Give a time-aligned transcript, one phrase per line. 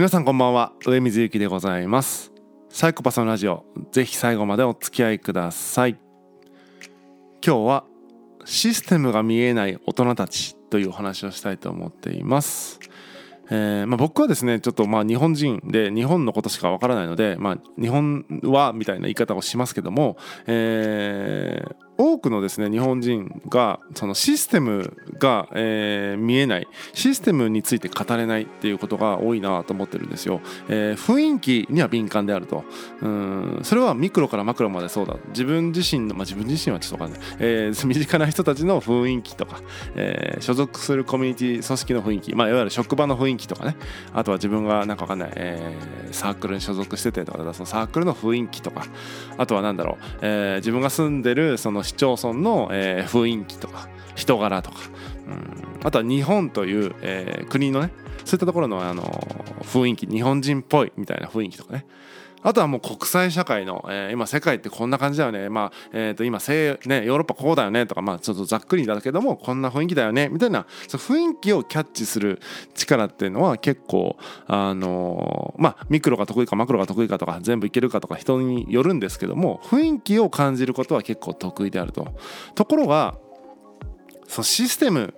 [0.00, 0.72] 皆さんこんばんは。
[0.80, 2.32] 上水幸でございます。
[2.70, 5.98] サイコパスのラジオぜひ最後までお付き合いください。
[7.44, 7.84] 今日は
[8.46, 12.80] システムが見えない大人たちというお話をしたいと思っています。
[13.50, 32.64] えーまあ、僕はですねちょっとまあ日本人で日本のことしかわからないので、まあ、日本はみたいな言い方をしますけども、えー、多くのですね日本人がそのシステムが、えー、見えないシステムについて語れないっていうことが多いなと思ってるんですよ、えー、雰囲気には敏感であると。
[33.02, 35.16] うんそれはミクロからマクロまでそうだ。
[35.28, 39.60] 自分自身の、まあ、自分自身はちょっとわかんない、えー、身近な人たちの雰囲気とか、
[39.94, 43.76] え、所属するコミュニティ組織の雰囲気、まあ、いわゆる職場の雰囲気とかね。
[44.14, 45.76] あとは自分がなんかわかんない、え、
[46.12, 48.84] サークルに所属しててとかそのサークルの雰囲気とか。
[49.36, 54.78] あとはなんだろう、え、自分が住んでるその市町村の、えー、雰囲気とか人柄とか、
[55.26, 57.92] うん、あとは日本という、えー、国のね
[58.24, 59.02] そういったところのあの
[59.62, 61.86] 雰囲気日本人っぽいみたいな雰囲気とかね。
[62.42, 67.86] あとはもう国際社会の、えー、今世界ってこんな感じだよね、まあえー、と今西、ね、ヨーロッパこうだよね。
[67.86, 70.28] とか、まあ、ちょっとざっくりだけどもこんな雰囲気だよね。
[70.28, 72.40] みたいなその雰囲気をキャッチする
[72.74, 74.16] 力っていうのは結構
[74.46, 82.08] あのー、まあミクロが得意かマクロが得意かとか全部いけるかとか人によるんですけども雰囲気を感じることは結構得意であると。
[82.54, 83.16] ところが
[84.26, 85.14] そのシステム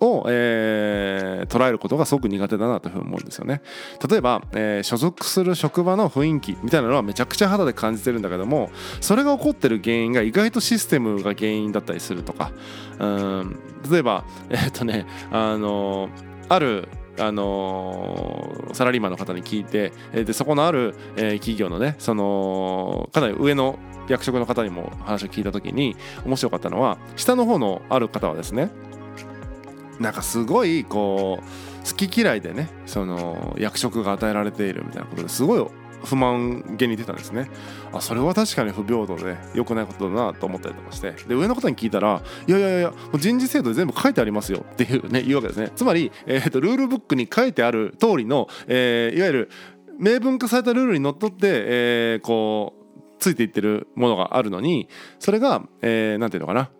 [0.00, 3.62] を、えー、捉えることがすごく苦手だなというふうに思うんですよね。
[4.08, 8.70] 例えば、えー、所属する職場の雰囲気みたいなのはめちゃくちゃ肌で感じてるんだけども
[9.00, 12.52] それが起こってる原因が意外とシステムが原因だったりするとか
[12.98, 13.58] うん
[13.90, 16.08] 例えば えー、っとねあの
[16.48, 28.70] あるあのー、サラリーマンの方に聞いてでそこのある、えー、企業のねそのかなり上の役職の方にも話を聞いた時に面白かったのは下の方のある方はですね
[30.00, 35.66] なんかすごいこう好き嫌いでねその役職が与えられているみたいなことですごい
[36.04, 37.48] 不満げに出たんですね。
[37.92, 41.12] あそれは確かに不平等で良くないことだなと思ったりとかして。
[41.26, 45.72] で上の方に聞いたらいやいやいや人事制度で全部書いてありますよっていうね言うわけですね。
[45.74, 49.50] つまり、えーと、ルールブックに書いてある通りの、えー、いわゆる
[49.98, 52.86] 明文化されたルールにのっとって、えー、こう
[53.18, 56.70] ついていってるものがあるのにそれが何、えー、ていうのかな。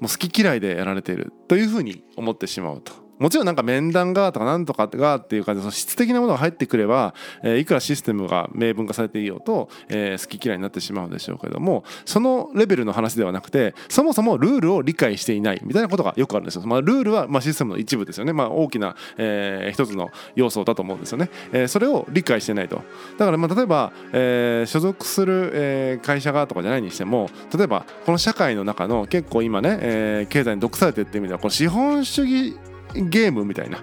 [0.00, 3.01] もう好き嫌いでやられているというふうに思ってしまうと。
[3.22, 16.62] もちろんなんか面談がとかなんとかがっていう感じでその質的なものが入ってくれば、えー、いくらシステムが明文化されていようと、えー、好き嫌いになってしまうでしょうけどもそのレベルの話ではなくてそもそもルールを理解していないみたいなことがよくあるんですよ。
[16.66, 21.30] まあ、ルールはまあシステムの一部ですよね、まあ、大きな、えー、一つの要素だと思うんですよね。
[21.52, 22.82] えー、それを理解してないと。
[23.18, 32.56] だからまあ例えば、えー、所属する、えー、会社がとかじゃないにしても例えばこの社会の中の結構今ね、えー、経済に毒されてっていう意味ではこの資本主義
[32.94, 33.78] ゲームみたいな。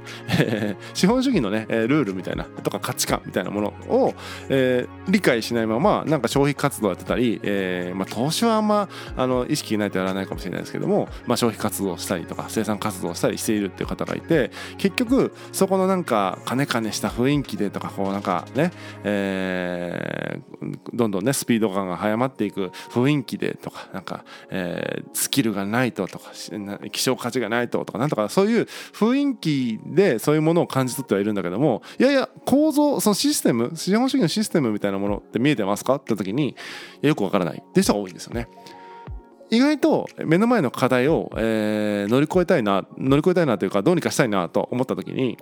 [0.93, 2.45] 資本主義のねルールみたいな。
[2.63, 4.13] とか価値観みたいなものを、
[4.49, 18.71] えー、理解しないままなんか消費活動やってたり、えーまあ、投資はあんまあの意識ないとやらないかもしれないですけども、まあ、消費活動したりとか生産活動したりしているっていう方がいて結局そこのなんか金金した雰囲気でとかこうなんかね、
[19.03, 26.31] えー、どんどんねスピード感が早まっていく雰囲気でとかなんか、えー、スキルがないととか
[26.91, 28.67] 希少価値がないととかなんとかそういう
[28.99, 36.57] 雰囲気でそういうものを感じ取ってはいるんだけどもいやいや構造そのシステム資本主義のシステムみたいなものって見えてますかって時に
[37.01, 38.49] よくわからないって人が多いんですよね。
[39.51, 45.39] 意外と目の前の課題を、えー、乗り越えたいな乗り越えたいなというかどうにかしたいなと思った時に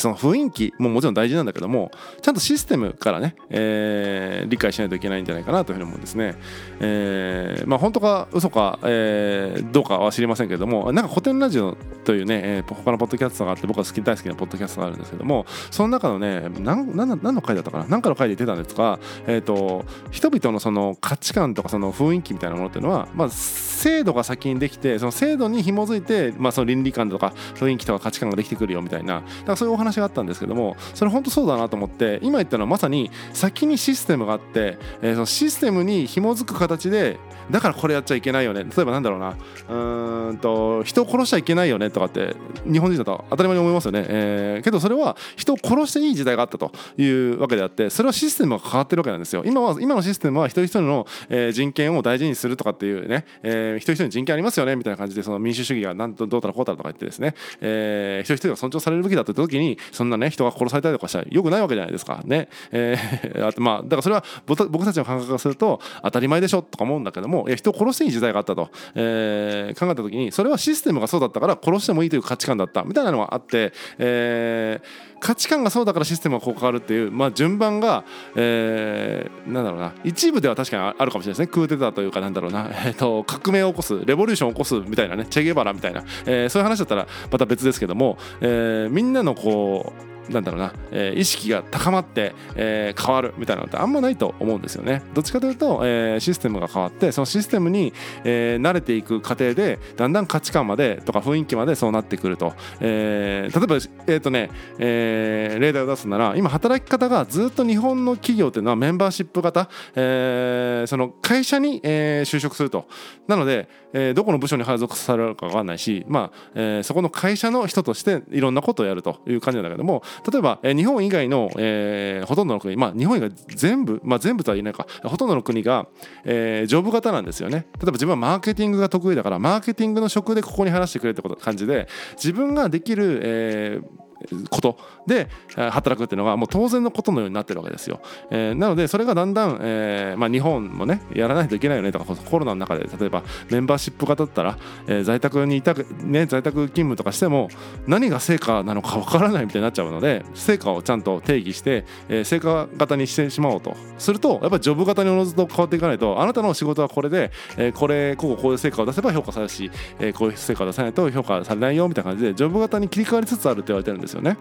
[0.00, 1.90] その雰囲気ももちろん大事なんだけども
[2.22, 6.36] ちゃんとシステムからね、えー、理解しないといけないんじゃないかなというふうに思うんですね。
[6.80, 17.86] えー、まあ本当か嘘か、えー、どうかは知りませんけれどもなんか古典ラジオというね、えー、他のポッドキャストがあって僕は好き大好きなポッドキャストがあるんですけどもその中のね何の回だったかな？
[17.88, 37.18] 何かの回で言ってたんですが、えーと、人々のその価値観とかその雰囲気みたいなものっていうのは、まあ、制度が先にできてその制度に紐づいて、まあ、その倫理観とか雰囲気とか価値観ができてくるよみたいなだからそういうお話話があったんですけどもそれ本当そうだなと思って今言ったのはまさに先にシステムがあって、えー、そのシステムに紐づく形で
[37.50, 38.64] だからこれやっちゃいけないよね。
[38.64, 39.36] 例えばなんだろうな。
[39.68, 42.34] うんと人を殺しちゃいけないよねとかって
[42.70, 49.42] 日本人だと当たり前に思いますよね、えー、けどそれは人を殺していい時代があったというわけであってそれはシステムが変わってるわけなんですよ。
[49.44, 62.20] 今は今のシステムは一人一人の、えー、人権を大事にするとかっていうね、えー、一人一人に人権ありますよねみたいな感じでその民主主義がなんとどうたらこうたらとか言ってですね、えー、一人一人が尊重されるべきだと言った時にそんなね人が殺されたりとかしたらよくないわけじゃないですか。
[62.24, 72.82] ね、えー、 あとまあだからそれは僕たちの感覚からすると当たり前でしょとか思うんだけどももいや人を殺していい時代があったと、えー、考えた時にそれはシステムがそうだったから殺してもいいという価値観だった。
[72.82, 78.04] みたいなのがあって、えー、価値観がそうだからシステムがこう変わるっていう、まあ、順番が、
[78.36, 79.92] えー、なんだろうな。
[80.04, 81.46] 一部では確かにあるかもしれないですね。
[81.48, 85.26] クーデターというかなんだろうな、 えーと、革命を起こすレボリューションを起こすみたいなね。
[85.28, 95.02] チェゲバラみたいな、えー、そういう話だったらまた別ですけども、えー、みんなのこうなんだろうな、えー、意識が高まって、えー、変わるみたいなのってあんまないと思うんですよね。
[95.14, 97.92] どっちかというと、えー、システムが変わってそのシステムに、
[98.24, 103.76] えー、慣れていく過程でだんだん価値観までとか雰囲気までそうなってくると、えー、例えば、
[104.06, 112.86] えーとねえー、例題を出すなら今働き方がずっと日本の企業っていうのはメンバーシップ型、えー、その会社に、えー、就職すると
[113.26, 124.86] なので、えー、どこの部署に配属されるか分かんないし、まあえー、そこの会社の人としていろんなことをやるという感じなんだけども例えば、えー、日本以外の、えー、ほとんどの国、まあ、日本以外全部、まあ、全部とは言えないか。
[125.04, 125.86] ほとんどの国が、
[126.24, 127.66] えー、ジョブ型なんですよね。
[127.78, 134.07] 例えば自分はマーケティングが得意だからマーケティングの職でここに話してくれってこと感じで自分ができる、えー、
[134.50, 134.78] こと。
[135.06, 138.00] で働くっていうのがもう当然のことのようになってるわけですよ。
[138.30, 142.88] えー、なのでそれがだんだん、えーまあ、日本もねやらないといけないよねとかコロナの中で。
[142.98, 147.48] 例えばメンバーシップ型だったら、えー、在宅にいた、ね、在宅勤務とかしても
[147.86, 153.76] 何が成果なのかわからないみたいになっちゃうので成果をちゃんと定義して、えー、成果型にしてしまおうと。
[153.98, 164.36] するとやっぱりジョブ型におのずと変わっていかないとあなたの仕事はこれで、えー、これこここういう成果を出せば評価されるし、えー、こういう成果を出さないと評価されないよみたいな感じでジョブ型に切り替わりつつあるって言われてるんですですよね。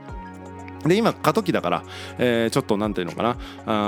[0.87, 1.83] で今過渡期だから、
[2.17, 3.37] えー、ちょっとなんていうのかな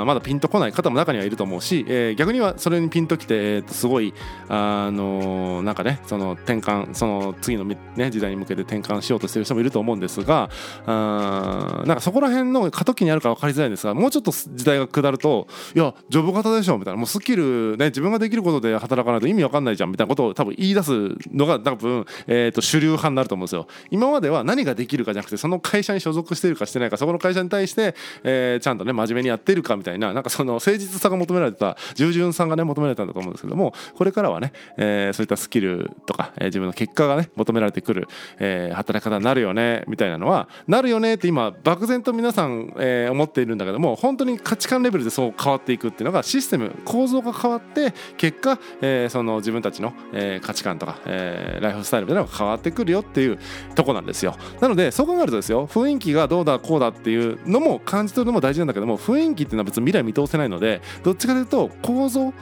[0.01, 4.13] あまだピンとこない方も中にはいると思うし、えー、逆にはそれにピンときて、えー、とすごい
[4.47, 7.77] あのー、なんかねその転換その次の、ね、
[8.11, 10.49] 時代に向けて転換しようとしてる人もいると思うんですが
[10.85, 20.91] あなんかそこら辺の過渡期にあるか分かりづらいんですがもうちょっと時代が下るといやジョブ型でしょみたいなもうスキル、ね、自分ができることで働かないと意味わかんないじゃんみたいなことを多分言い出す
[21.33, 23.67] のが多分、えー、と主流派になると思うんですよ。
[23.91, 38.07] 今までは何ができるかじゃなくてその会社に所属しているかしてないかそこの会社に対して、えー、ちゃんとね真面目にやってるかみたいななんかその誠実さが求められた従順さがね求められたんだと思うんですけどもこれからはね、えー、そういったスキルとか、えー、自分の結果がね求められてくる、
[38.39, 53.39] えー、働き方になるよねみたいなのはなるよねって今漠然と皆さん、えー、思っているんだけども本当に価値観レベルでそう変わっていくっていうのがシステム構造が変わって結果、えー、その自分たちの、えー、価値観とか、えー、ライフスタイルみたいなのが変わってくるよっていう
[53.75, 54.35] とこなんですよ。
[54.59, 62.33] なのでそう考えるとですよ雰囲気がどうだこうだっていうのも感じ取るのも大事なんだけども雰囲気っていうのは別に未来見通せないのでどっちかというと構造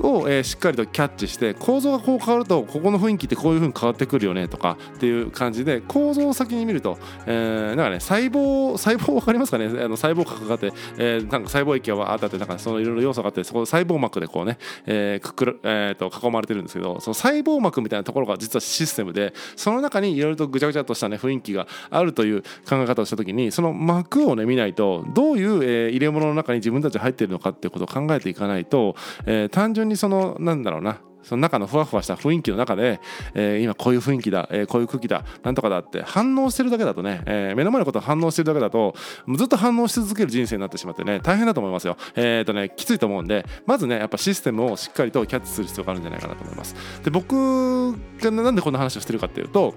[0.00, 9.66] を、えー、しっかりとキャッチして構造がこう変わるとここの雰囲気ってこういう風に変わってくるよねとかっていう感じで構造を先に見ると、えー、なんかね細胞細胞分かりますかね？
[9.82, 28.96] あの細胞核があって、えー、なんか細胞液があってなんかそのいろいろ要素があってそこ細胞膜でこうね、えーくくるえー、と囲まれてるんですけどその細胞膜みたいなところが実はシステムでその中にいろいろとぐちゃぐちゃとしたね雰囲気があるという考え方をした時にその膜をね見ないとどういう、えー、入れ物の中に自分たち入っているのかっていうことを考えていかないと、
[29.26, 33.00] えー、単純にそのなんだろうなその中のふわふわした雰囲気の中で、
[33.34, 38.94] えー、今こういう雰囲気だ、えー、こういう空気だなんとかだって反応してるだけだとね、えー、目の前のことを反応してるだけだと
[39.36, 41.96] ずっと反応し続ける人生になってしまってね大変だと思いますよ。
[42.14, 46.74] えっ、とねきついと思うんでまずねやっぱシステムをしっかりとキャッチする必要があるんじゃないかなと思います。
[47.02, 49.74] で僕がなんでこんな話をしてるかっていうと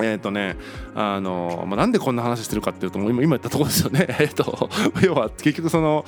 [0.00, 0.56] えっ、とね
[0.94, 4.06] あの、まあ、なんでこんな話してるかっていうともう今今言ったところですよね。
[4.20, 4.68] えっと
[5.02, 6.04] 要は結局その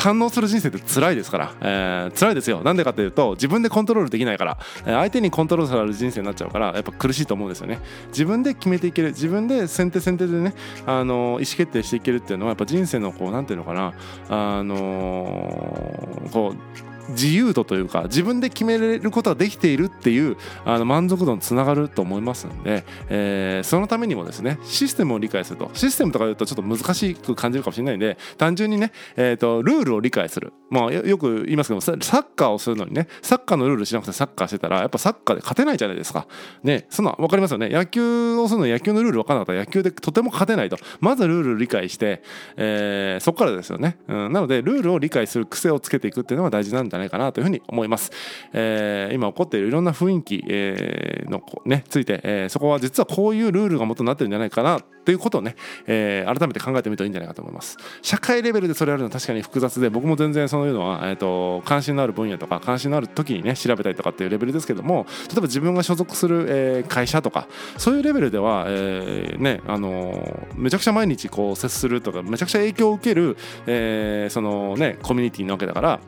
[0.00, 2.62] 反応する人生って辛いですから、えー、辛いですよ。
[2.62, 4.58] なんでかっていうと自分でコントロールできないから。
[4.84, 7.80] 相手にコントロールされる人生になっちゃうからやっぱ苦しいと思うんですよね。
[8.08, 9.08] 自分で決めていける。
[9.08, 10.54] 自分で先手先手でね
[10.86, 13.92] あの意思決定していけるっていうのはやっぱ人生のこうなんていうのかな。
[14.28, 25.70] あのこう自由度というか自分で決めれることができているっていうあの満足度につながると思いますんで、えー、そのためにもですねシステムを理解すると。
[25.74, 36.26] システムとか言うとちょっと難しく感じるかもしれないんで単純にね、えーと、ルールを理解する、まあ、よく言いますけどサッカーをするのにねサッカーのルールしなくてサッカーしてたらやっぱサッカーで勝てないじゃないですか。
[36.62, 37.68] ねそんな分かりますよね？
[37.68, 40.76] 野球をするのに野球のルール分からなかったら野球でとても勝てないと。
[41.00, 42.22] まずルールを理解して、
[42.56, 48.10] えー、そこからですよね、うん、なのでルールを理解する癖をつけていくっていうのが大事なんじゃないかなというふうに思います。
[48.52, 57.76] えー、今起こっているいろんな雰囲気、えー、のねついて、えー、そこは実はこういうルールが元になってるんじゃないかなということをね、えー、改めて考えてみるといいんじゃないかと思います。
[58.02, 73.36] 社会レベルでそれやるのは確かに複雑で僕も全然そういうのは、えーと、関心のある分野とか関心のある時にね調べたりとかっていうレベルですけども例えば自分が所属する、えー、会社とかそういうレベルでは、えー、ねあのー、めちゃくちゃ毎日こう接するとかめちゃくちゃ影響を受ける、
[73.66, 76.00] えー、そのねコミュニティなわけだから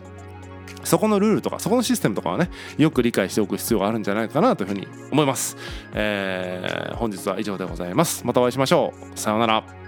[0.87, 5.57] そこのルールとかそこのシステムとかはねよく理解しておく必要があるんじゃないかなというふうに思います、
[5.95, 8.27] えー、本日は以上でございます。
[8.27, 9.19] またお会いしましょう。
[9.19, 9.86] さようなら。